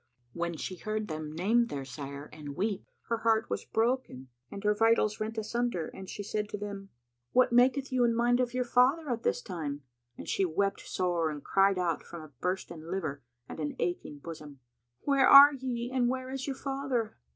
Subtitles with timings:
[0.33, 4.73] When she heard them name their sire and weep, her heart was broken and her
[4.73, 6.89] vitals rent asunder and she said to them,
[7.33, 9.83] "What maketh you in mind of your father at this time?"
[10.17, 14.59] And she wept sore and cried out, from a bursten liver and an aching bosom,
[15.01, 17.17] "Where are ye and where is your father?"